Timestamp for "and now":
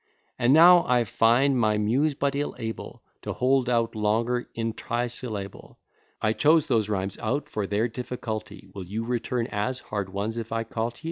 0.39-0.83